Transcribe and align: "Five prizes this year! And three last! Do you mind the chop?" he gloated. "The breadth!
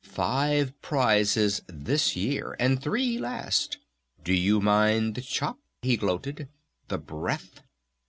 "Five 0.03 0.81
prizes 0.81 1.61
this 1.67 2.15
year! 2.15 2.55
And 2.59 2.81
three 2.81 3.19
last! 3.19 3.77
Do 4.23 4.33
you 4.33 4.59
mind 4.59 5.13
the 5.13 5.21
chop?" 5.21 5.59
he 5.83 5.95
gloated. 5.95 6.49
"The 6.87 6.97
breadth! 6.97 7.61